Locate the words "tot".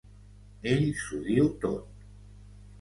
1.67-2.05